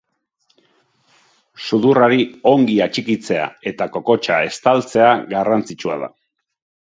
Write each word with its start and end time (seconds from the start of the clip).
Sudurrari 1.65 2.23
ongi 2.53 2.77
atxikitzea 2.85 3.45
eta 3.73 3.87
kokotsa 3.97 4.41
estaltzea 4.53 5.11
garrantzitsua 5.35 5.99
da. 6.05 6.09